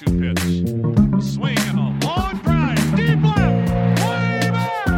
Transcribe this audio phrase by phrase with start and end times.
[0.00, 0.40] 2 2 pitch.
[1.22, 2.96] Swing and a long drive.
[2.96, 3.70] Deep left.
[4.00, 4.88] Way back.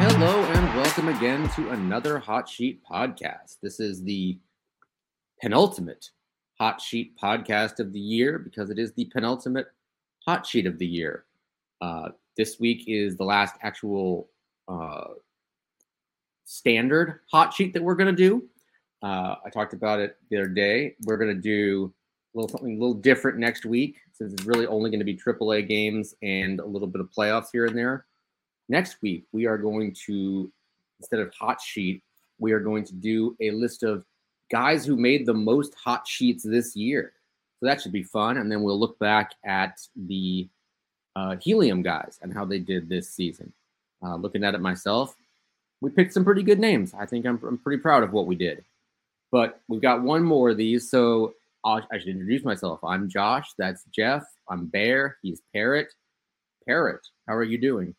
[0.00, 3.58] Hello and welcome again to another Hot Sheet podcast.
[3.62, 4.38] This is the
[5.42, 6.08] penultimate
[6.58, 9.66] Hot Sheet podcast of the year because it is the penultimate
[10.24, 11.26] Hot Sheet of the year.
[11.82, 14.30] Uh, this week is the last actual
[14.68, 15.08] uh,
[16.46, 18.48] standard Hot Sheet that we're going to do.
[19.02, 20.96] Uh, I talked about it the other day.
[21.04, 21.92] We're going to do
[22.34, 25.16] a little something a little different next week since it's really only going to be
[25.16, 28.06] AAA games and a little bit of playoffs here and there.
[28.68, 30.52] Next week, we are going to,
[31.00, 32.02] instead of hot sheet,
[32.38, 34.04] we are going to do a list of
[34.50, 37.12] guys who made the most hot sheets this year.
[37.60, 38.38] So that should be fun.
[38.38, 40.48] And then we'll look back at the
[41.16, 43.52] uh, helium guys and how they did this season.
[44.02, 45.16] Uh, looking at it myself,
[45.80, 46.94] we picked some pretty good names.
[46.94, 48.64] I think I'm, I'm pretty proud of what we did.
[49.30, 50.90] But we've got one more of these.
[50.90, 51.34] So
[51.64, 52.80] I'll, I should introduce myself.
[52.84, 53.50] I'm Josh.
[53.58, 54.24] That's Geoff.
[54.48, 55.18] I'm Bear.
[55.22, 55.92] He's Parrot.
[56.66, 57.94] Parrot, how are you doing?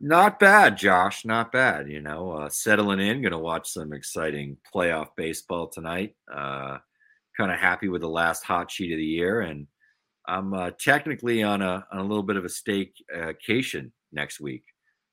[0.00, 1.24] Not bad, Josh.
[1.24, 1.88] Not bad.
[1.88, 3.22] You know, uh, settling in.
[3.22, 6.16] Going to watch some exciting playoff baseball tonight.
[6.32, 6.78] Uh,
[7.36, 9.66] kind of happy with the last hot sheet of the year, and
[10.26, 14.64] I'm uh, technically on a on a little bit of a staycation next week.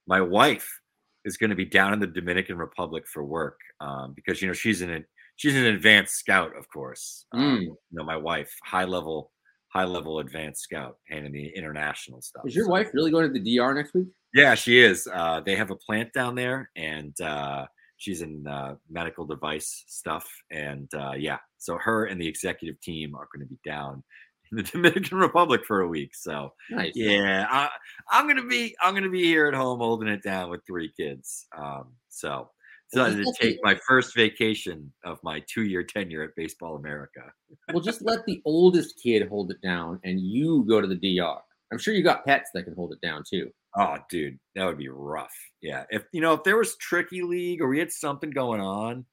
[0.08, 0.79] My wife
[1.26, 4.54] is going to be down in the Dominican Republic for work um, because you know
[4.54, 7.26] she's an she's an advanced scout, of course.
[7.34, 7.62] Um, Mm.
[7.64, 9.32] You know, my wife, high level
[9.72, 12.44] high level advanced scout, handling the international stuff.
[12.48, 14.08] Is your So- wife really going to the DR next week?
[14.34, 15.08] yeah, she is.
[15.12, 20.28] Uh, they have a plant down there, and uh, she's in uh, medical device stuff.
[20.50, 24.04] And uh, yeah, so her and the executive team are going to be down
[24.52, 26.16] the Dominican Republic for a week.
[26.16, 26.94] So Nice.
[26.96, 27.70] yeah, I,
[28.12, 31.48] I'm gonna be I'm gonna be here at home holding it down with three kids.
[31.58, 32.50] Um, so
[32.92, 37.22] decided to take my first vacation of my two year tenure at Baseball America.
[37.74, 41.38] Well, just let the oldest kid hold it down, and you go to the DR.
[41.72, 43.52] I'm sure you got pets that can hold it down too.
[43.78, 45.34] Oh, dude, that would be rough.
[45.62, 49.06] Yeah, if you know if there was tricky league or we had something going on,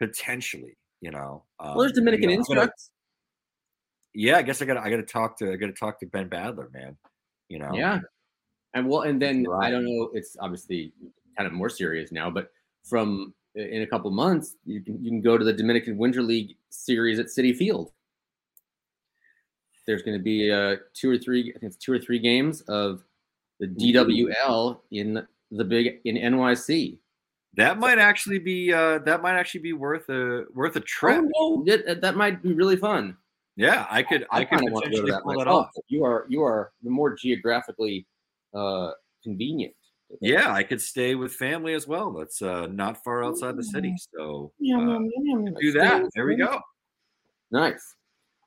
[0.00, 1.44] potentially, you know.
[1.60, 2.90] Well, there's um, Dominican you know, instructs.
[4.14, 5.98] Yeah, I guess I got to I got to talk to I got to talk
[6.00, 6.96] to Ben Badler, man.
[7.48, 7.70] You know.
[7.74, 8.00] Yeah.
[8.74, 10.10] And well, and then I don't know.
[10.14, 10.92] It's obviously
[11.36, 12.50] kind of more serious now, but
[12.84, 16.56] from in a couple months, you can you can go to the Dominican Winter League
[16.70, 17.92] series at Citi Field.
[19.86, 22.62] There's going to be uh, two or three, I think it's two or three games
[22.62, 23.04] of
[23.60, 26.98] the DWL in the big in NYC.
[27.56, 31.24] That might actually be uh that might actually be worth a worth a trip.
[31.36, 33.16] Oh, no, that, that might be really fun.
[33.56, 35.84] Yeah, I could I, could kinda wanna potentially that pull that myself, off.
[35.88, 38.06] You are you are the more geographically
[38.52, 38.92] uh,
[39.22, 39.74] convenient.
[40.20, 42.12] Yeah, I could stay with family as well.
[42.12, 43.94] That's uh not far outside the city.
[44.16, 46.10] So Yeah, uh, yeah, do that.
[46.14, 46.60] There we go.
[47.50, 47.94] Nice.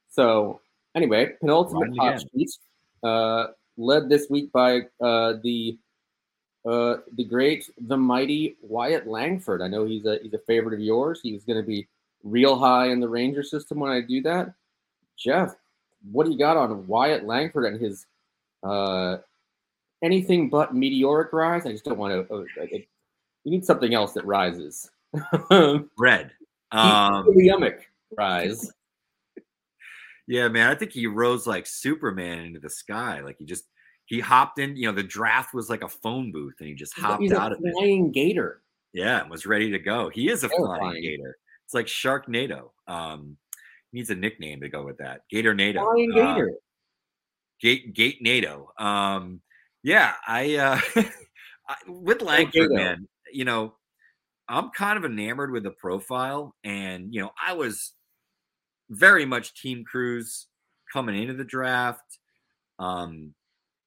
[0.09, 0.61] So
[0.95, 2.27] anyway, penultimate Riding hot again.
[2.33, 2.59] sheets,
[3.03, 3.47] uh,
[3.77, 5.77] led this week by uh, the
[6.65, 9.61] uh, the great, the mighty Wyatt Langford.
[9.61, 11.21] I know he's a he's a favorite of yours.
[11.23, 11.87] He's going to be
[12.23, 14.53] real high in the Ranger system when I do that.
[15.17, 15.55] Geoff,
[16.11, 18.05] what do you got on Wyatt Langford and his
[18.63, 19.17] uh,
[20.03, 21.65] anything but meteoric rise?
[21.65, 22.33] I just don't want to.
[22.35, 22.43] Uh,
[23.43, 24.89] you need something else that rises.
[25.97, 26.31] Red.
[26.71, 27.81] Um Heliumic
[28.17, 28.71] rise.
[30.29, 30.69] Yeah, man.
[30.69, 33.21] I think he rose like Superman into the sky.
[33.21, 33.63] Like he just
[34.07, 34.75] he hopped in.
[34.75, 37.53] You know, the draft was like a phone booth, and he just hopped He's out
[37.53, 37.71] of it.
[37.73, 38.61] flying gator.
[38.91, 40.09] Yeah, and was ready to go.
[40.09, 41.01] He is a flying Terrifying.
[41.01, 41.37] gator.
[41.63, 42.71] It's like Sharknado.
[42.87, 43.37] Um,
[43.93, 45.21] needs a nickname to go with that.
[45.29, 45.75] Gator Nado.
[45.85, 46.51] Lion Uh, Gator.
[47.61, 48.71] Gate Gate NATO.
[48.77, 49.41] Um,
[49.83, 50.79] yeah, I uh,
[51.69, 53.07] I- with Langford, man.
[53.31, 53.75] You know,
[54.47, 57.93] I'm kind of enamored with the profile, and you know, I was
[58.89, 60.47] very much Team Crews
[60.91, 62.19] coming into the draft.
[62.79, 63.33] Um,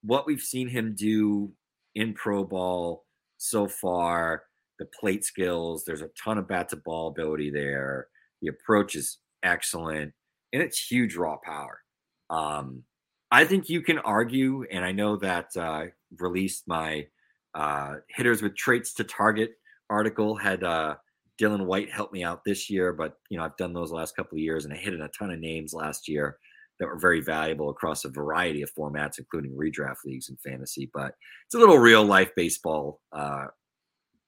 [0.03, 1.53] what we've seen him do
[1.95, 3.05] in pro ball
[3.39, 4.43] so far,
[4.79, 8.09] the plate skills, there's a ton of bat to ball ability there.
[8.43, 10.13] The approach is excellent,
[10.53, 11.81] and it's huge raw power.
[12.29, 12.85] Um,
[13.31, 15.87] I think you can argue, and I know that uh,
[16.19, 17.07] released my
[17.55, 19.53] uh, hitters with traits to target
[19.91, 20.95] article had uh,
[21.41, 24.37] Dylan White help me out this year, but you know I've done those last couple
[24.37, 26.39] of years, and I hit in a ton of names last year
[26.79, 30.91] that were very valuable across a variety of formats, including redraft leagues and fantasy.
[30.95, 31.15] But
[31.47, 33.47] it's a little real life baseball uh,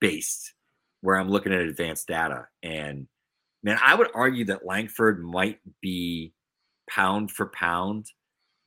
[0.00, 0.52] based,
[1.00, 3.06] where I'm looking at advanced data, and
[3.62, 6.32] man, I would argue that Langford might be
[6.88, 8.06] pound for pound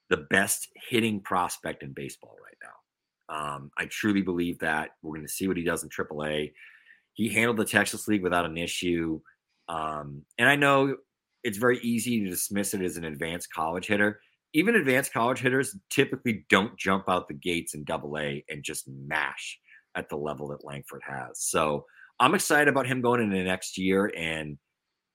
[0.10, 3.56] the best hitting prospect in baseball right now.
[3.56, 4.92] Um, I truly believe that.
[5.02, 6.54] We're going to see what he does in AAA.
[7.14, 9.20] He handled the Texas League without an issue.
[9.68, 10.96] Um, and I know
[11.44, 14.20] it's very easy to dismiss it as an advanced college hitter.
[14.54, 18.88] Even advanced college hitters typically don't jump out the gates in double A and just
[18.88, 19.60] mash
[19.96, 21.42] at the level that Langford has.
[21.42, 21.86] So
[22.20, 24.12] I'm excited about him going into next year.
[24.16, 24.58] And,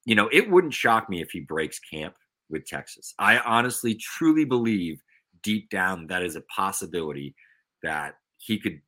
[0.04, 2.14] you know, it wouldn't shock me if he breaks camp
[2.48, 3.14] with Texas.
[3.18, 5.00] I honestly, truly believe
[5.42, 7.34] deep down that is a possibility
[7.82, 8.80] that he could,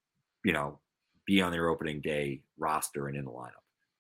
[0.45, 0.79] you know,
[1.27, 3.51] be on their opening day roster and in the lineup.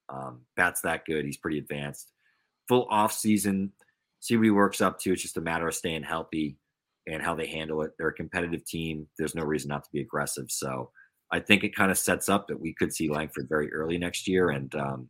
[0.08, 1.24] Um, that's that good.
[1.24, 2.12] He's pretty advanced.
[2.68, 3.72] Full off season,
[4.20, 5.12] see what he works up to.
[5.12, 6.56] It's just a matter of staying healthy
[7.06, 7.92] and how they handle it.
[7.98, 9.06] They're a competitive team.
[9.18, 10.50] There's no reason not to be aggressive.
[10.50, 10.90] So
[11.30, 14.28] I think it kind of sets up that we could see Langford very early next
[14.28, 14.50] year.
[14.50, 15.08] And um,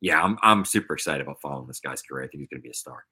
[0.00, 2.24] yeah, I'm I'm super excited about following this guy's career.
[2.24, 3.04] I think he's going to be a star.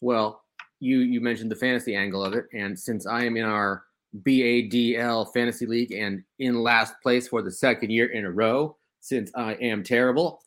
[0.00, 0.42] Well,
[0.80, 3.84] you you mentioned the fantasy angle of it, and since I am in our
[4.24, 9.30] BADL fantasy league and in last place for the second year in a row, since
[9.34, 10.42] I am terrible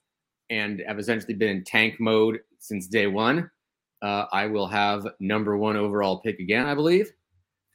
[0.49, 3.49] and have essentially been in tank mode since day one,
[4.03, 7.11] uh, I will have number one overall pick again, I believe.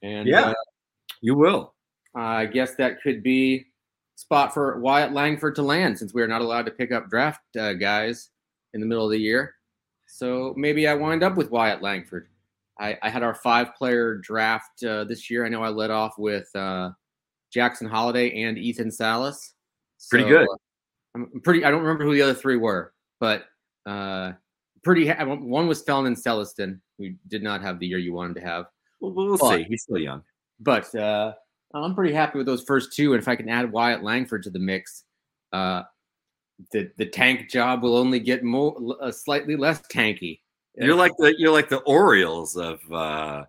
[0.03, 0.51] And Yeah.
[0.51, 0.55] uh,
[1.21, 1.75] You will.
[2.15, 3.67] I guess that could be
[4.20, 7.40] spot for Wyatt Langford to land since we are not allowed to pick up draft
[7.58, 8.28] uh, guys
[8.75, 9.55] in the middle of the year.
[10.06, 12.28] So maybe I wind up with Wyatt Langford.
[12.78, 15.46] I, I had our five player draft uh, this year.
[15.46, 16.90] I know I led off with uh,
[17.50, 19.55] Jackson Holliday and Ethan Salas.
[20.11, 20.43] Pretty good.
[20.49, 20.56] uh,
[21.14, 21.64] I'm pretty.
[21.64, 23.44] I don't remember who the other three were, but
[23.87, 24.32] uh,
[24.84, 25.06] pretty.
[25.08, 28.67] Ha- one was Felnin Celesten, who did not have the year you wanted to have
[29.00, 29.62] We'll, we'll But- see.
[29.64, 30.22] He's still young.
[30.61, 31.34] but uh,
[31.75, 33.12] I'm pretty happy with those first two.
[33.12, 35.05] And if I can add Wyatt Langford to the mix,
[35.52, 35.82] uh,
[36.72, 40.40] the the tank job will only get more uh, slightly less tanky.
[40.76, 43.44] You're like the you're like the Orioles of uh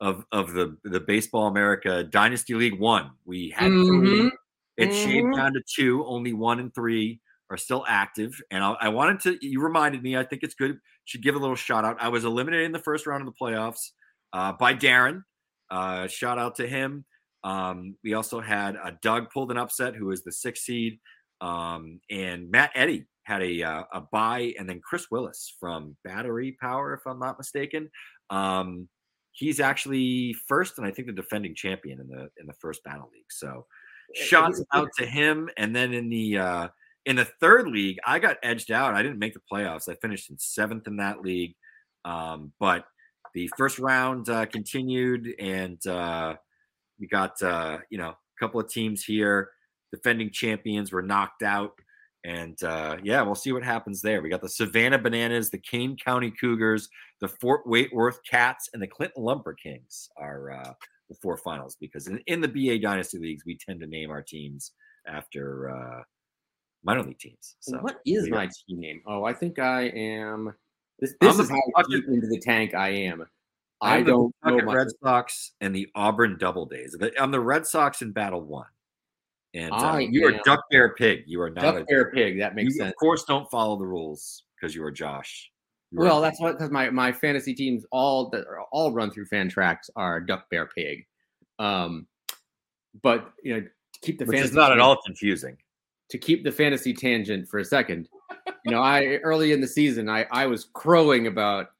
[0.00, 3.10] of of the the Baseball America Dynasty League One.
[3.24, 4.20] We had three.
[4.20, 4.30] Mhm.
[4.76, 5.36] It's shaved Mhm.
[5.36, 6.04] down to two.
[6.06, 7.20] Only one and three
[7.50, 8.40] are still active.
[8.50, 9.46] And I, I wanted to.
[9.46, 10.16] You reminded me.
[10.16, 10.78] I think it's good.
[11.04, 11.96] Should give a little shout out.
[12.00, 13.90] I was eliminated in the first round of the playoffs
[14.32, 15.24] uh, by Darren.
[15.70, 17.04] Uh, shout out to him.
[17.44, 20.98] Um, we also had uh, Doug pulled an upset, who is the sixth seed,
[21.40, 26.56] um, and Matt Eddy had a uh, a buy, and then Chris Willis from Battery
[26.60, 27.90] Power, if I'm not mistaken.
[28.30, 28.88] Um,
[29.32, 33.10] he's actually first, and I think the defending champion in the in the first BADL
[33.12, 33.30] league.
[33.30, 33.66] So
[34.14, 35.48] shots out to him.
[35.56, 36.68] And then in the uh
[37.04, 38.94] in the third league, I got edged out.
[38.94, 39.88] I didn't make the playoffs.
[39.88, 41.54] I finished in seventh in that league.
[42.04, 42.84] Um, but
[43.34, 46.34] the first round uh, continued, and uh,
[47.02, 49.50] we got uh, you know a couple of teams here.
[49.92, 51.72] Defending champions were knocked out,
[52.24, 54.22] and uh, yeah, we'll see what happens there.
[54.22, 56.88] We got the Savannah Bananas, the Kane County Cougars,
[57.20, 60.72] the Fort Waitworth Cats, and the Clinton Lumber Kings are uh,
[61.10, 61.76] the four finals.
[61.78, 64.70] Because in, in the BA Dynasty leagues, we tend to name our teams
[65.06, 66.02] after uh,
[66.84, 67.56] minor league teams.
[67.58, 69.02] So what is my team name?
[69.06, 70.54] Oh, I think I am.
[71.00, 73.26] This, this is how deep into the tank I am.
[73.82, 76.94] I I'm the don't know my, Red Sox and the Auburn Doubledays.
[77.18, 78.66] I'm the Red Sox in BADL One,
[79.54, 81.24] and uh, you are am- Duck Bear Pig.
[81.26, 81.62] You are not.
[81.62, 82.38] duck a, bear pig.
[82.38, 82.90] That makes you, sense.
[82.90, 85.50] Of course, don't follow the rules because you are Josh.
[85.90, 89.10] You are- Well, that's what because my my fantasy teams all that are all run
[89.10, 91.04] through Fantrax are duck bear pig.
[91.58, 92.06] Um,
[93.02, 95.56] but you know, to keep the which fantasy is not at all confusing.
[96.10, 98.08] to keep the fantasy tangent for a second.
[98.64, 101.70] You know, I early in the season, I I was crowing about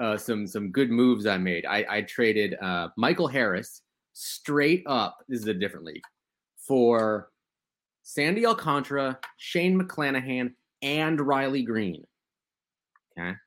[0.00, 1.64] uh, some some good moves I made.
[1.66, 5.18] I I traded uh, Michael Harris straight up.
[5.28, 6.02] This is a different league
[6.58, 7.30] for
[8.02, 12.04] Sandy Alcantara, Shane McClanahan, and Riley Greene.
[13.18, 13.34] Okay.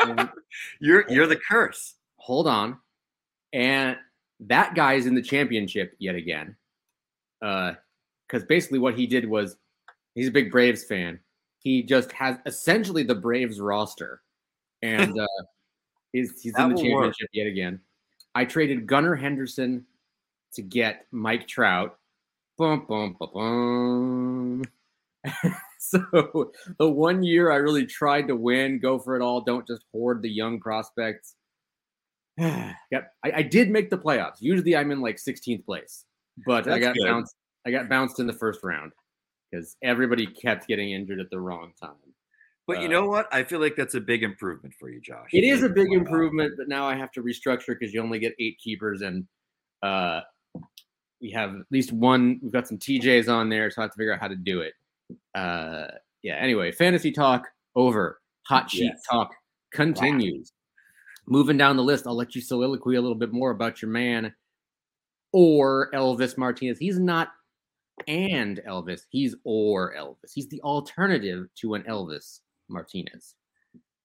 [0.00, 0.28] And
[0.80, 1.94] You're you're the curse.
[2.18, 2.78] hold on.
[3.52, 3.96] And
[4.40, 6.56] that guy is in the championship yet again.
[7.42, 7.72] Uh
[8.28, 9.56] because basically what he did was
[10.14, 11.18] he's a big Braves fan.
[11.58, 14.22] He just has essentially the Braves roster.
[14.82, 15.26] And uh
[16.12, 17.04] he's he's in the will work.
[17.04, 17.80] championship yet again.
[18.34, 19.86] I traded Gunnar Henderson
[20.54, 21.98] to get Mike Trout.
[22.58, 24.62] Bum, bum, bum,
[25.78, 29.42] so the one year I really tried to win, go for it all.
[29.42, 31.34] Don't just hoard the young prospects.
[32.92, 34.36] Yep, I, I did make the playoffs.
[34.40, 36.04] Usually I'm in like 16th place,
[36.46, 37.06] but I got good.
[37.06, 37.34] bounced.
[37.66, 38.92] I got bounced in the first round
[39.50, 41.94] because everybody kept getting injured at the wrong time.
[42.66, 43.28] But you Uh, know what?
[43.32, 45.30] I feel like that's a big improvement for you, Josh.
[45.32, 48.18] It You is a big improvement, but now I have to restructure because you only
[48.18, 49.26] get eight keepers, and
[49.82, 50.22] uh,
[51.20, 52.40] we have at least one.
[52.42, 54.60] We've got some TJs on there, so I have to figure out how to do
[54.62, 54.74] it.
[55.34, 55.86] Uh,
[56.22, 56.34] yeah.
[56.36, 57.46] Anyway, fantasy talk
[57.76, 58.20] over.
[58.48, 59.02] Hot sheet Yes.
[59.08, 59.32] talk
[59.72, 60.52] continues.
[61.28, 64.32] Moving down the list, I'll let you soliloquy a little bit more about your man
[65.34, 66.78] Orelvis Martinez.
[66.78, 67.28] He's not
[68.08, 69.02] and Elvis.
[69.10, 70.32] He's or Elvis.
[70.34, 73.34] He's the alternative to an Elvis Martinez.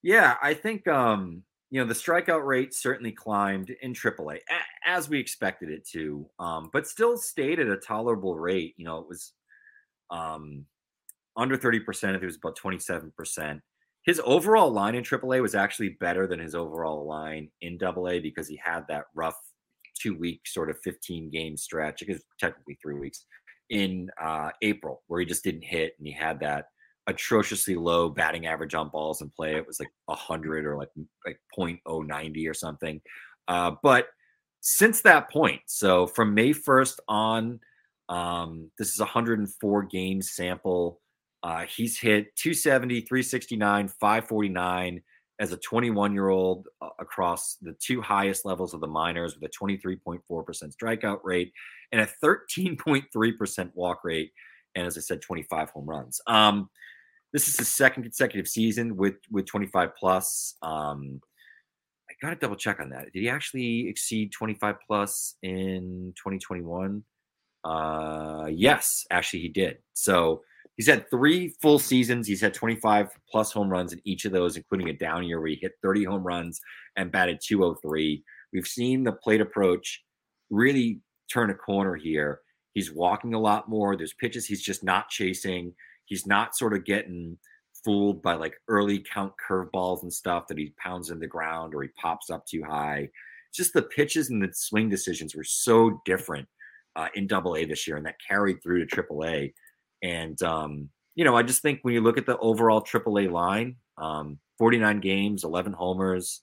[0.03, 5.09] Yeah, I think um, you know the strikeout rate certainly climbed in AAA a- as
[5.09, 8.73] we expected it to, um, but still stayed at a tolerable rate.
[8.77, 9.33] You know, it was
[10.09, 10.65] um,
[11.37, 12.15] under thirty percent.
[12.15, 13.61] It was about twenty seven percent.
[14.03, 18.47] His overall line in AAA was actually better than his overall line in AA because
[18.47, 19.37] he had that rough
[20.01, 22.01] two week sort of fifteen game stretch.
[22.01, 23.25] It was technically three weeks
[23.69, 26.65] in uh, April where he just didn't hit and he had that
[27.08, 29.55] atrociously low batting average on balls in play.
[29.55, 30.89] It was like 100 or like
[31.25, 33.01] like 0.090 or something.
[33.48, 34.08] Uh, but
[34.62, 37.60] since that point, so from May 1st on,
[38.10, 41.01] um, this is a 104 game sample.
[41.43, 45.01] Uh, he's hit 270, 369, 549
[45.39, 49.50] as a 21 year old uh, across the two highest levels of the minors with
[49.50, 50.22] a 23.4%
[50.75, 51.51] strikeout rate
[51.91, 54.31] and a 13.3% walk rate.
[54.75, 56.22] And as I said, 25 home runs.
[56.27, 56.70] Um,
[57.33, 60.55] this is the second consecutive season with with 25 plus.
[60.61, 61.21] Um,
[62.09, 63.11] I got to double check on that.
[63.13, 67.03] Did he actually exceed 25 plus in 2021?
[67.63, 69.77] Uh, yes, actually he did.
[69.93, 70.41] So
[70.75, 72.27] he's had three full seasons.
[72.27, 75.50] He's had 25 plus home runs in each of those, including a down year where
[75.50, 76.59] he hit 30 home runs
[76.97, 78.23] and batted 203.
[78.51, 80.03] We've seen the plate approach
[80.50, 81.00] really
[81.31, 82.41] turn a corner here.
[82.73, 83.95] He's walking a lot more.
[83.95, 85.73] There's pitches he's just not chasing.
[86.05, 87.38] He's not sort of getting
[87.84, 91.81] fooled by like early count curveballs and stuff that he pounds in the ground or
[91.81, 93.10] he pops up too high.
[93.53, 96.48] Just the pitches and the swing decisions were so different
[96.96, 99.53] uh, in Double A this year, and that carried through to Triple A.
[100.01, 103.27] And um, you know, I just think when you look at the overall Triple A
[103.27, 106.41] line, um, 49 games, 11 homers,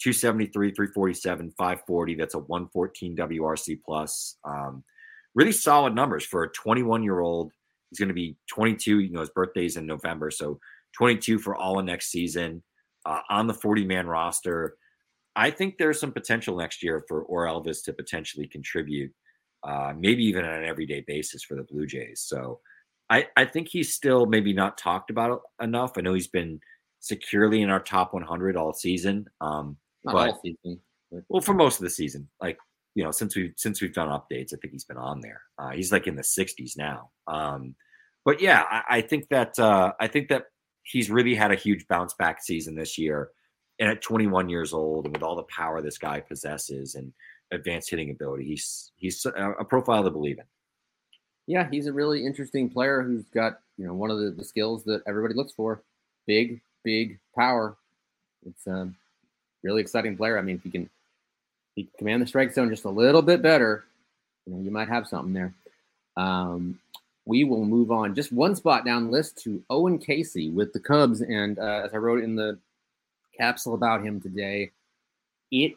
[0.00, 2.14] 273, 347, 540.
[2.14, 4.36] That's a 114 WRC plus.
[4.44, 4.84] Um,
[5.34, 7.52] really solid numbers for a 21 year old.
[7.90, 9.00] He's going to be 22.
[9.00, 10.58] You know, his birthday's in November, so
[10.96, 12.62] 22 for all of next season
[13.04, 14.76] uh, on the 40 man roster.
[15.36, 19.12] I think there's some potential next year for Orelvis to potentially contribute,
[19.62, 22.22] uh, maybe even on an everyday basis for the Blue Jays.
[22.26, 22.60] So
[23.10, 25.92] I, I think he's still maybe not talked about enough.
[25.96, 26.58] I know he's been
[27.00, 29.28] securely in our top 100 all season.
[29.40, 30.80] Um, Not but all season.
[31.28, 32.58] well, for most of the season, like
[32.96, 35.42] you know, since we've since we've done updates, I think he's been on there.
[35.58, 37.10] Uh, he's like in the 60s now.
[37.28, 37.74] Um,
[38.24, 40.46] but yeah, I, I think that uh, I think that
[40.82, 43.28] he's really had a huge bounce back season this year,
[43.78, 47.12] and at 21 years old, and with all the power this guy possesses and
[47.52, 50.44] advanced hitting ability, he's he's a, profile to believe in.
[51.46, 54.84] Yeah, he's a really interesting player who's got you know one of the, the skills
[54.84, 55.82] that everybody looks for:
[56.26, 57.76] big, big power.
[58.46, 58.88] It's a
[59.62, 60.38] really exciting player.
[60.38, 60.88] I mean, if he can,
[61.84, 63.84] can command the strike zone just a little bit better,
[64.46, 65.54] you know, you might have something there.
[66.16, 66.78] Um,
[67.24, 71.20] we will move on just one spot down list to Owen Caissie with the Cubs,
[71.20, 72.58] and uh, as I wrote in the
[73.36, 74.70] capsule about him today,
[75.50, 75.74] it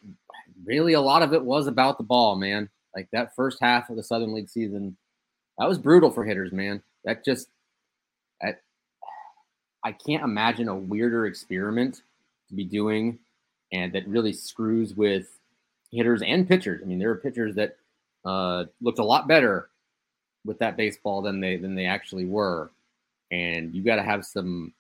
[0.64, 2.70] really a lot of it was about the ball, man.
[2.96, 4.96] Like that first half of the Southern League season
[5.60, 6.82] that was brutal for hitters, man.
[7.04, 7.50] That just
[8.42, 8.62] that
[9.84, 12.02] I can't imagine a weirder experiment
[12.48, 13.20] to be doing
[13.72, 15.39] and that really screws with
[15.92, 16.82] hitters and pitchers.
[16.84, 17.78] I mean, there are pitchers that
[18.26, 19.70] uh, looked a lot better
[20.46, 22.72] with that baseball than they than they actually were.
[23.32, 24.74] And you got to have some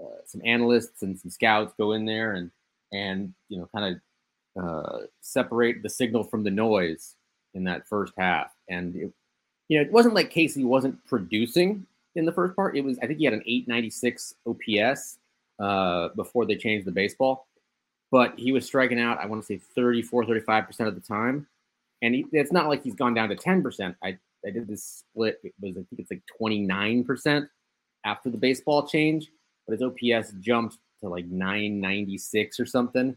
[0.00, 2.50] uh, some analysts and some scouts go in there and
[2.92, 4.00] and you know kind of
[4.58, 7.14] uh, separate the signal from the noise
[7.54, 8.52] in that first half.
[8.68, 9.12] And it,
[9.68, 12.76] you know, it wasn't like Caissie wasn't producing in the first part.
[12.76, 15.18] It was, I think he had an 896 OPS,
[15.58, 17.47] uh, before they changed the baseball.
[18.10, 21.46] But he was striking out, I want to say 34, 35% of the time.
[22.00, 23.94] And he, it's not like he's gone down to 10%.
[24.02, 25.40] I, I did this split.
[25.44, 27.48] It was, I think it's like 29%
[28.04, 29.30] after the baseball change.
[29.66, 33.16] But his OPS jumped to like 996 or something.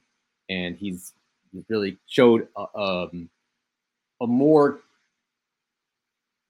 [0.50, 1.14] And he's,
[1.54, 3.30] he's really showed a, um,
[4.20, 4.82] a more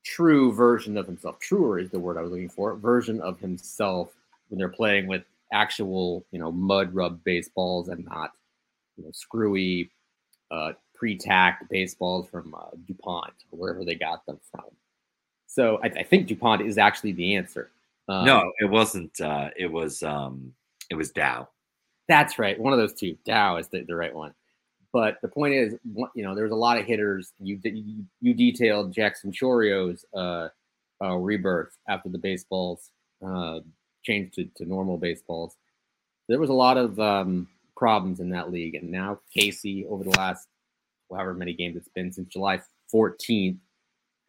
[0.03, 1.39] true version of himself.
[1.39, 2.73] Truer is the word I was looking for.
[2.75, 4.13] Version of himself
[4.49, 8.31] when they're playing with actual, you know, mud rub baseballs and not,
[8.97, 9.91] you know, screwy,
[10.51, 14.65] uh, pre-tacked baseballs from uh, Dupont or wherever they got them from.
[15.47, 17.71] So I, I think Dupont is actually the answer.
[18.07, 19.19] Um, no, it wasn't.
[19.19, 20.03] Uh, it was.
[20.03, 20.53] Um,
[20.89, 21.47] it was Dow.
[22.07, 22.59] That's right.
[22.59, 23.17] One of those two.
[23.25, 24.33] Dow is the, the right one.
[24.93, 25.75] But the point is,
[26.15, 27.31] you know, there's a lot of hitters.
[27.39, 30.49] You you, you detailed Jackson Chourio's uh,
[31.01, 32.91] uh, rebirth after the baseballs
[33.25, 33.59] uh,
[34.03, 35.55] changed to, to normal baseballs.
[36.27, 40.11] There was a lot of um, problems in that league, and now Caissie, over the
[40.11, 40.47] last
[41.11, 42.61] however many games it's been since July
[42.93, 43.57] 14th,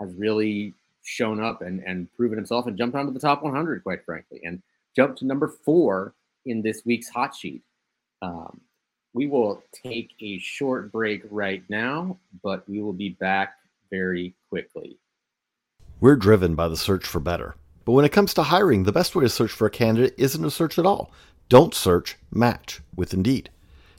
[0.01, 0.75] has really
[1.05, 4.63] shown up and, and proven himself and jumped onto the top 100, quite frankly, and
[4.95, 6.15] jumped to number four
[6.47, 7.63] in this week's hot sheet.
[8.21, 8.61] Um,
[9.15, 13.57] we will take a short break right now, but we will be back
[13.91, 14.99] very quickly.
[16.01, 17.55] We're driven by the search for better.
[17.85, 20.43] But when it comes to hiring, the best way to search for a candidate isn't
[20.43, 21.13] to search at all.
[21.49, 23.51] Don't search, match with Indeed.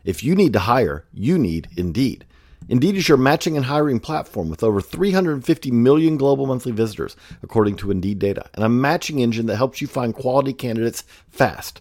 [0.04, 2.26] If you need to hire, you need Indeed.
[2.70, 7.76] Indeed is your matching and hiring platform with over 350 million global monthly visitors, according
[7.78, 11.80] to Indeed data, and a matching engine that helps you find quality candidates fast.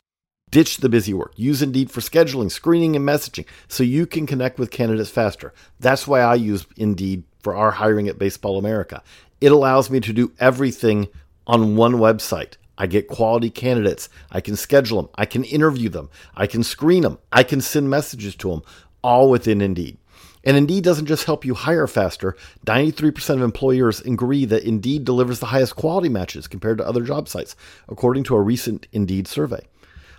[0.50, 1.32] Ditch the busy work.
[1.37, 5.54] Use Indeed for scheduling, screening, and messaging so you can connect with candidates faster.
[5.80, 9.02] That's why I use Indeed for our hiring at Baseball America.
[9.40, 11.09] It allows me to do everything
[11.46, 12.56] on one website.
[12.78, 14.08] I get quality candidates.
[14.30, 15.11] I can schedule them.
[15.14, 16.11] I can interview them.
[16.34, 17.18] I can screen them.
[17.30, 18.62] I can send messages to them,
[19.02, 19.99] all within Indeed.
[20.44, 22.36] And Indeed doesn't just help you hire faster.
[22.67, 27.28] 93% of employers agree that Indeed delivers the highest quality matches compared to other job
[27.28, 27.54] sites,
[27.88, 29.69] according to a recent Indeed survey.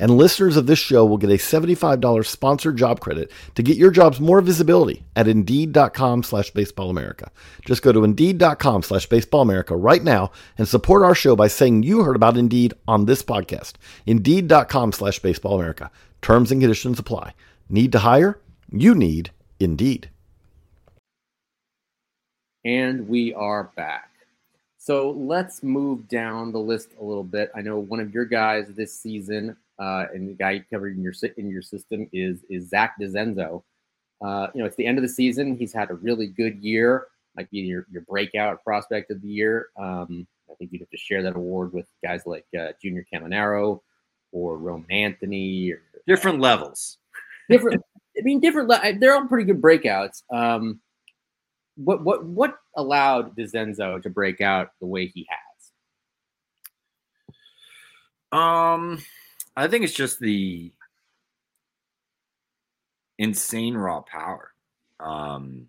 [0.00, 3.90] And listeners of this show will get a $75 sponsored job credit to get your
[3.90, 7.28] jobs more visibility at Indeed.com slash BaseballAmerica.
[7.66, 12.02] Just go to Indeed.com slash BaseballAmerica right now and support our show by saying you
[12.02, 13.74] heard about Indeed on this podcast.
[14.06, 15.90] Indeed.com slash BaseballAmerica.
[16.22, 17.34] Terms and conditions apply.
[17.68, 18.40] Need to hire?
[18.72, 20.08] You need Indeed.
[22.64, 24.10] And we are back.
[24.78, 27.50] So let's move down the list a little bit.
[27.54, 31.14] I know one of your guys this season uh, and the guy covered in your
[31.36, 33.62] in your system is is Zach DeZenzo.
[34.22, 35.56] Uh, you know, it's the end of the season.
[35.56, 37.06] He's had a really good year.
[37.36, 39.68] Might be your, your breakout prospect of the year.
[39.78, 43.80] Um, I think you'd have to share that award with guys like uh, Junior Caminero
[44.32, 45.72] or Roman Anthony.
[45.72, 46.98] Or, different levels.
[47.48, 47.82] Different.
[48.18, 48.70] I mean, different.
[49.00, 50.22] They're all pretty good breakouts.
[50.30, 50.80] Um,
[51.76, 55.38] what what what allowed DeZenzo to break out the way he has?
[58.38, 59.02] Um,
[59.56, 60.72] I think it's just the
[63.18, 64.52] insane raw power.
[64.98, 65.68] Um,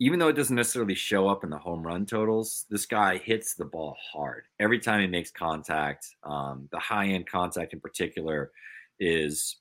[0.00, 3.54] even though it doesn't necessarily show up in the home run totals, this guy hits
[3.54, 6.06] the ball hard every time he makes contact.
[6.22, 8.52] Um, the high end contact in particular
[9.00, 9.56] is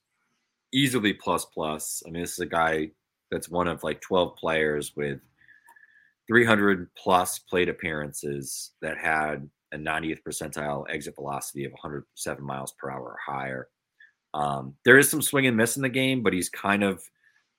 [0.71, 2.03] easily plus plus.
[2.05, 2.91] I mean, this is a guy
[3.31, 5.19] that's one of like 12 players with
[6.27, 12.89] 300 plus plate appearances that had a 90th percentile exit velocity of 107 miles per
[12.89, 13.67] hour or higher.
[14.33, 17.01] Um, there is some swing and miss in the game, but he's kind of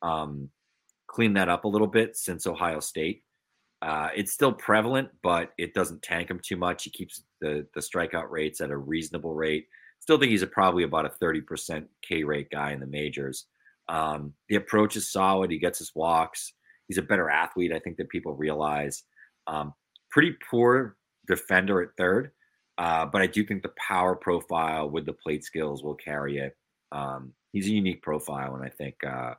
[0.03, 0.51] um,
[1.07, 3.23] cleaned that up a little bit since Ohio State.
[3.81, 6.85] Uh, it's still prevalent, but it doesn't tank him too much.
[6.85, 9.67] He keeps the the strikeout rates at a reasonable rate.
[10.01, 13.47] Still think he's a, probably about a 30% K rate guy in the majors.
[13.89, 15.51] Um, the approach is solid.
[15.51, 16.53] He gets his walks.
[16.87, 19.05] He's a better athlete, I think, that people realize.
[19.47, 19.75] Um,
[20.11, 20.97] pretty poor
[21.29, 22.33] defender at third.
[22.79, 26.57] Uh, but I do think the power profile with the plate skills will carry it.
[26.93, 29.35] Um, he's a unique profile, and I think uh,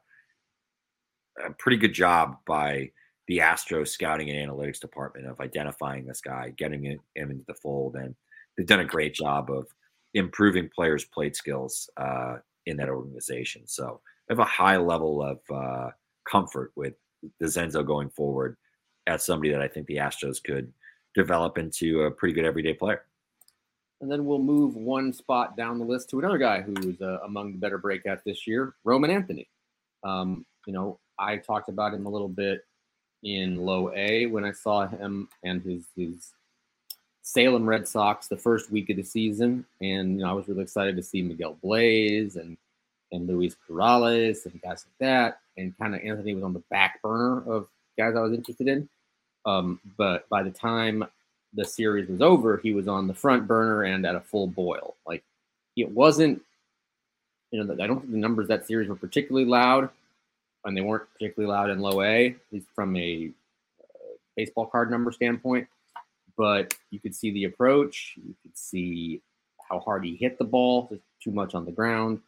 [1.45, 2.91] a pretty good job by
[3.27, 7.95] the Astros scouting and analytics department of identifying this guy, getting him into the fold,
[7.95, 8.13] and
[8.57, 9.67] they've done a great job of
[10.13, 13.67] improving players' plate skills uh, in that organization.
[13.67, 15.91] So I have a high level of uh,
[16.29, 16.95] comfort with
[17.41, 18.57] DeZenzo going forward
[19.07, 20.73] as somebody that I think the Astros could
[21.15, 23.03] develop into a pretty good everyday player.
[24.01, 27.51] And then we'll move one spot down the list to another guy who's uh, among
[27.51, 29.49] the better breakouts this year, Roman Anthony.
[30.03, 32.65] Um, you know, I talked about him a little bit
[33.23, 36.31] in low A when I saw him and his his
[37.21, 40.63] Salem Red Sox the first week of the season, and you know I was really
[40.63, 42.57] excited to see Miguel Bleis and
[43.11, 47.01] and Luis Corrales and guys like that, and kind of Anthony was on the back
[47.01, 47.67] burner of
[47.97, 48.87] guys I was interested in.
[49.45, 51.05] Um, but by the time
[51.53, 54.95] the series was over, he was on the front burner and at a full boil.
[55.05, 55.23] Like
[55.75, 56.41] it wasn't,
[57.51, 59.89] you know, I don't think the numbers that series were particularly loud,
[60.65, 63.31] and they weren't particularly loud in low A, at least from a
[63.81, 65.67] uh, baseball card number standpoint.
[66.37, 69.21] But you could see the approach, you could see
[69.69, 72.21] how hard he hit the ball, too much on the ground.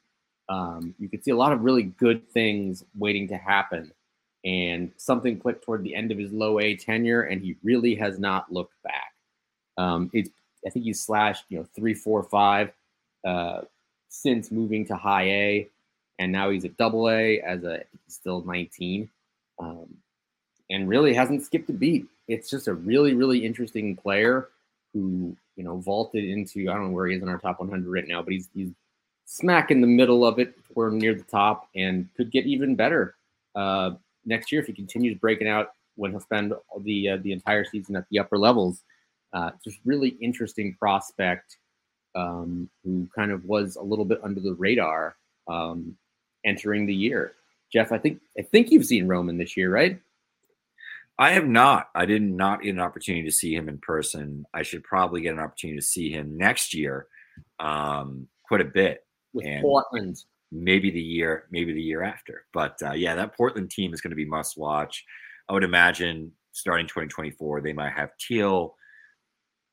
[0.49, 3.91] Um, you could see a lot of really good things waiting to happen.
[4.43, 8.17] And something clicked toward the end of his low A tenure, and he really has
[8.17, 9.13] not looked back.
[9.77, 10.29] Um, it's
[10.65, 12.71] I think he's slashed you know three, four, five
[13.25, 13.61] uh,
[14.09, 15.67] since moving to high A,
[16.19, 19.09] and now he's at double A as a still 19,
[19.59, 19.87] um,
[20.69, 22.07] and really hasn't skipped a beat.
[22.27, 24.49] It's just a really, really interesting player
[24.93, 27.87] who you know vaulted into I don't know where he is in our top 100
[27.87, 28.71] right now, but he's he's
[29.25, 33.15] smack in the middle of it, or near the top, and could get even better
[33.55, 33.91] uh,
[34.25, 37.95] next year if he continues breaking out when he'll spend the uh, the entire season
[37.95, 38.83] at the upper levels.
[39.33, 41.57] Uh, just really interesting prospect
[42.15, 45.15] um, who kind of was a little bit under the radar
[45.47, 45.95] um,
[46.45, 47.33] entering the year.
[47.71, 49.99] Geoff, I think I think you've seen Roman this year, right?
[51.17, 51.89] I have not.
[51.93, 54.45] I did not get an opportunity to see him in person.
[54.53, 57.07] I should probably get an opportunity to see him next year,
[57.59, 59.05] um, quite a bit.
[59.33, 60.17] With And- Portland,
[60.51, 62.45] maybe the year, maybe the year after.
[62.53, 65.03] But uh, yeah, that Portland team is going to be must watch.
[65.49, 68.75] I would imagine starting 2024, they might have Teel,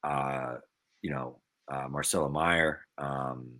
[0.04, 0.56] uh,
[1.02, 1.38] you know,
[1.70, 3.50] uh, Marcelo Meyer, um,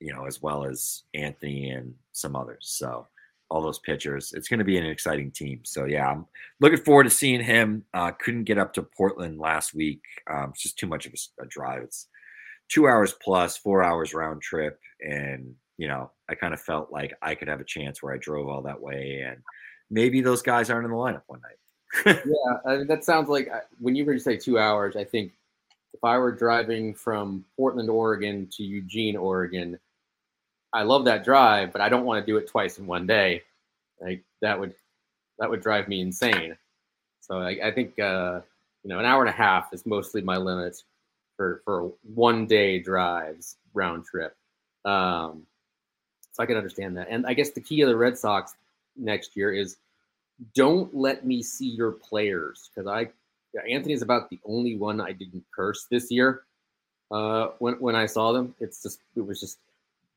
[0.00, 2.66] you know, as well as Anthony and some others.
[2.76, 3.06] So
[3.50, 5.60] all those pitchers, it's going to be an exciting team.
[5.64, 6.26] So yeah, I'm
[6.60, 7.84] looking forward to seeing him.
[7.94, 10.02] Uh, couldn't get up to Portland last week.
[10.30, 11.82] Um, it's just too much of a drive.
[11.82, 12.08] It's
[12.68, 17.14] two hours plus, four hours round trip, and you know, I kind of felt like
[17.22, 19.42] I could have a chance where I drove all that way, and
[19.90, 21.58] maybe those guys aren't in the lineup one night.
[22.26, 24.96] yeah, I mean, that sounds like uh, when you were to say two hours.
[24.96, 25.32] I think
[25.92, 29.78] if I were driving from Portland, Oregon to Eugene, Oregon,
[30.72, 33.42] I love that drive, but I don't want to do it twice in one day.
[34.00, 34.74] Like that would
[35.38, 36.56] that would drive me insane.
[37.20, 38.40] So I, I think uh,
[38.82, 40.82] you know an hour and a half is mostly my limit
[41.36, 44.36] for for one day drives round trip.
[44.84, 45.46] Um,
[46.34, 47.06] so I can understand that.
[47.08, 48.56] And I guess the key of the Red Sox
[48.96, 49.76] next year is
[50.54, 53.08] don't let me see your players because I
[53.70, 56.42] Anthony is about the only one I didn't curse this year.
[57.10, 59.58] Uh, when when I saw them, it's just it was just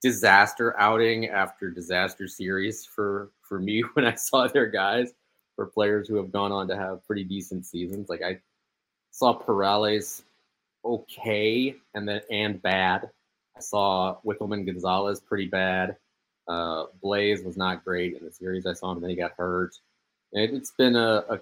[0.01, 5.13] disaster outing after disaster series for for me when I saw their guys
[5.55, 8.09] for players who have gone on to have pretty decent seasons.
[8.09, 8.39] Like I
[9.11, 10.23] saw Perales
[10.83, 13.09] okay and then and bad.
[13.55, 15.97] I saw Wikelman Gonzalez pretty bad.
[16.47, 19.33] Uh, Bleis was not great in the series I saw him, and then he got
[19.37, 19.75] hurt.
[20.33, 21.39] And it's been a, a,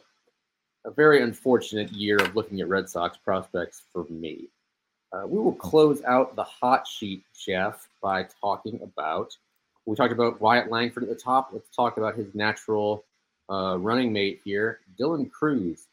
[0.85, 4.49] a very unfortunate year of looking at Red Sox prospects for me.
[5.13, 9.35] Uh, we will close out the hot sheet, Geoff, by talking about.
[9.85, 11.49] We talked about Wyatt Langford at the top.
[11.53, 13.05] Let's talk about his natural
[13.49, 15.85] uh, running mate here, Dylan Crews.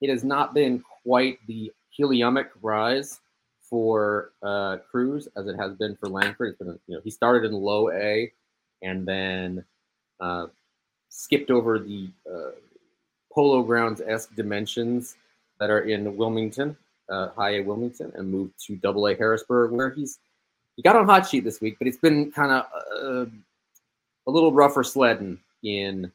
[0.00, 3.20] It has not been quite the heliumic rise
[3.60, 6.58] for uh, Crews as it has been for Langford.
[6.58, 8.32] Been, you know, he started in low A
[8.84, 9.64] and then
[10.20, 10.46] uh,
[11.08, 12.50] skipped over the uh,
[13.32, 15.16] polo grounds esque dimensions
[15.58, 16.76] that are in Wilmington,
[17.08, 20.20] uh, high A Wilmington, and moved to double A Harrisburg, where he's
[20.76, 22.66] he got on hot sheet this week, but it's been kind of
[23.00, 23.26] uh,
[24.26, 26.10] a little rougher sledding in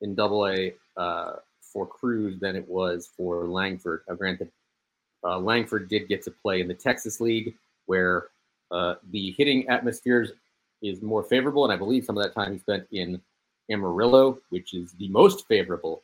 [0.00, 4.02] in double A uh, for Crews than it was for Langford.
[4.08, 4.50] Now, granted,
[5.24, 7.54] uh, Langford did get to play in the Texas League,
[7.86, 8.28] where
[9.10, 10.32] the hitting atmospheres
[10.82, 13.20] is more favorable, and I believe some of that time he spent in
[13.70, 16.02] Amarillo, which is the most favorable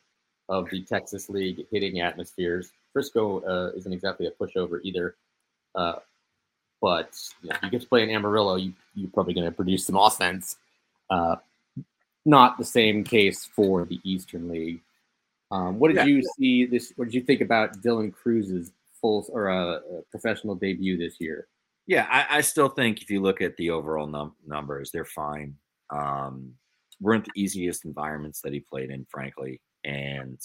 [0.49, 2.71] of the Texas League hitting atmospheres.
[2.93, 5.15] Frisco uh, isn't exactly a pushover either,
[5.75, 5.95] uh,
[6.81, 9.51] but you know, if you get to play in Amarillo, you, you're probably going to
[9.51, 10.57] produce some offense.
[11.09, 11.35] Uh,
[12.25, 14.81] not the same case for the Eastern League.
[15.51, 16.05] Um, what did Yeah.
[16.05, 16.93] you see this?
[16.95, 21.47] What did you think about Dylan Crews's full or uh, uh, professional debut this year?
[21.91, 25.55] Yeah, I, I still think if you look at the overall num- numbers, they're fine.
[25.93, 26.53] Um,
[27.01, 30.39] weren't the easiest environments that he played in, frankly, and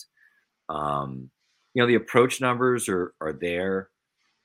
[0.69, 1.31] um,
[1.73, 3.91] you know the approach numbers are are there.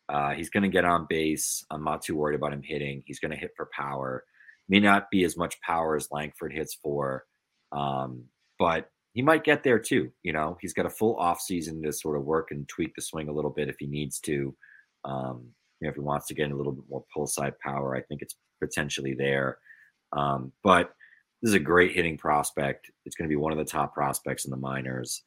[0.09, 1.65] Uh, he's going to get on base.
[1.71, 3.01] I'm not too worried about him hitting.
[3.07, 4.23] He's going to hit for power.
[4.69, 7.25] May not be as much power as Langford hits for,
[7.71, 8.25] um,
[8.59, 10.11] but he might get there too.
[10.21, 13.01] You know, he's got a full off season to sort of work and tweak the
[13.01, 14.55] swing a little bit if he needs to.
[15.03, 15.47] Um,
[15.81, 18.01] you know, if he wants to get a little bit more pull side power, I
[18.01, 19.57] think it's potentially there.
[20.13, 20.93] Um, but
[21.41, 22.91] this is a great hitting prospect.
[23.05, 25.23] It's going to be one of the top prospects in the minors.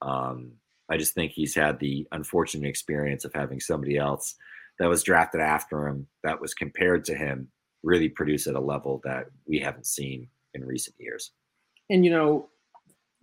[0.00, 0.52] Um,
[0.88, 4.36] I just think he's had the unfortunate experience of having somebody else
[4.78, 7.48] that was drafted after him, that was compared to him,
[7.82, 11.32] really produce at a level that we haven't seen in recent years.
[11.90, 12.48] And you know,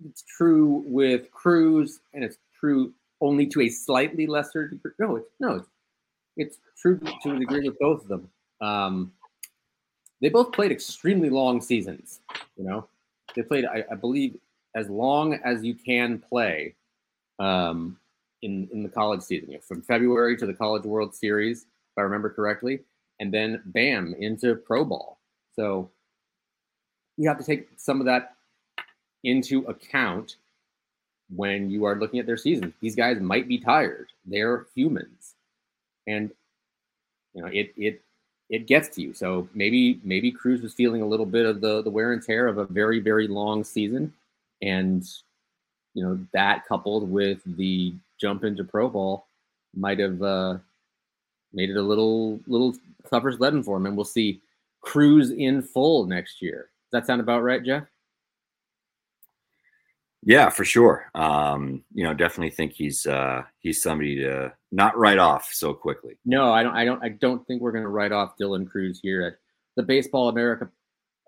[0.06, 4.92] it's true with Crews, and it's true only to a slightly lesser degree.
[5.00, 5.68] No, it's no, it's,
[6.38, 8.30] it's true to a degree with both of them.
[8.62, 9.12] Um,
[10.22, 12.22] they both played extremely long seasons.
[12.58, 12.88] You know,
[13.36, 14.38] they played, I, I believe,
[14.76, 16.76] as long as you can play
[17.40, 17.98] um,
[18.42, 21.98] in in the college season, you know, from February to the College World Series, if
[21.98, 22.80] I remember correctly,
[23.20, 25.20] and then bam into pro ball.
[25.56, 25.90] So
[27.18, 28.36] you have to take some of that
[29.24, 30.38] into account
[31.34, 32.74] when you are looking at their season.
[32.82, 34.08] These guys might be tired.
[34.26, 35.36] They're humans,
[36.08, 36.32] and
[37.34, 38.02] you know it it
[38.50, 39.14] it gets to you.
[39.14, 42.48] So maybe maybe Crews was feeling a little bit of the the wear and tear
[42.48, 44.14] of a very very long season,
[44.62, 45.04] and
[45.94, 49.28] you know that coupled with the jump into pro ball
[49.76, 50.58] might have uh,
[51.52, 52.76] made it a little little
[53.10, 53.86] tougher sledding for him.
[53.86, 54.42] And we'll see
[54.82, 56.70] Crews in full next year.
[56.92, 57.84] Does that sound about right, Geoff?
[60.26, 61.10] Yeah, for sure.
[61.16, 66.18] Um, you know, definitely think he's uh, he's somebody to not write off so quickly.
[66.26, 66.76] No, I don't.
[66.76, 67.04] I don't.
[67.04, 69.34] I don't think we're going to write off Dylan Crews here at
[69.76, 70.70] the Baseball America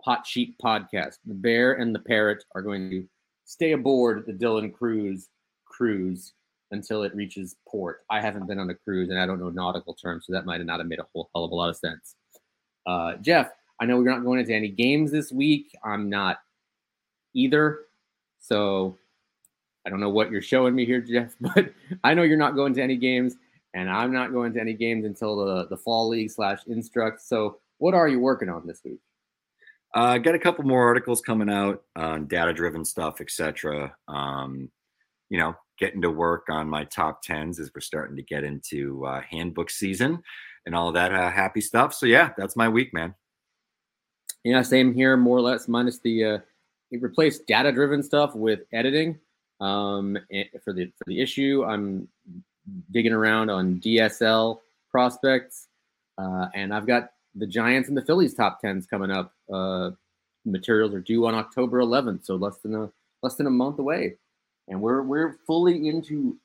[0.04, 1.18] Hot Sheet Podcast.
[1.26, 3.08] The Bear and the Parrot are going to
[3.46, 5.30] stay aboard the Dylan Crews
[5.66, 6.34] cruise
[6.72, 8.02] until it reaches port.
[8.10, 10.64] I haven't been on a cruise and I don't know nautical terms, so that might
[10.66, 12.16] not have made a whole hell of a lot of sense.
[12.88, 15.76] Uh, Geoff, I know we're not going into any games this week.
[15.84, 16.38] I'm not
[17.34, 17.80] either.
[18.48, 18.98] So
[19.86, 22.74] I don't know what you're showing me here, Geoff, but I know you're not going
[22.76, 23.36] to any games,
[23.74, 27.22] and I'm not going to any games until the, the fall league slash instruct.
[27.22, 29.00] So what are you working on this week?
[29.94, 33.96] Uh, got a couple more articles coming out on data driven stuff, etc.
[34.08, 34.70] Um,
[35.30, 39.06] you know, getting to work on my top tens as we're starting to get into
[39.06, 40.22] uh, handbook season
[40.66, 41.94] and all that uh, happy stuff.
[41.94, 43.16] So yeah, that's my week, man.
[44.44, 46.38] Yeah, same here, more or less, minus the uh,
[46.96, 49.20] it replaced data driven stuff with editing.
[49.62, 50.18] Um,
[50.64, 52.08] for the for the issue, I'm
[52.92, 55.68] digging around on DSL prospects,
[56.18, 59.34] uh, and I've got the Giants and the Phillies top tens coming up.
[59.52, 59.92] Uh,
[60.46, 62.90] materials are due on October 11th, so less than a
[63.22, 64.16] less than a month away,
[64.68, 66.38] and we're we're fully into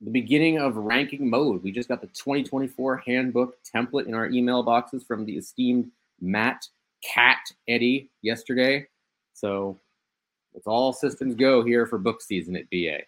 [0.00, 1.62] the beginning of ranking mode.
[1.62, 6.66] We just got the 2024 handbook template in our email boxes from the esteemed Matt
[7.04, 7.38] Cat
[7.68, 8.86] Eddy yesterday.
[9.34, 9.78] So
[10.54, 12.98] it's all systems go here for book season at BA.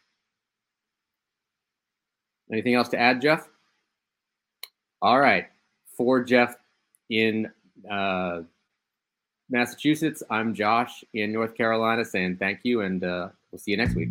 [2.52, 3.48] Anything else to add, Geoff?
[5.00, 5.46] All right.
[5.96, 6.56] For Geoff,
[7.10, 7.50] in
[7.90, 8.42] uh,
[9.50, 10.22] Massachusetts.
[10.30, 14.10] I'm Josh in North Carolina saying thank you, and uh, we'll see you next week.